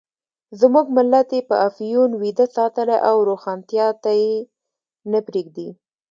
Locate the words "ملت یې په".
0.97-1.55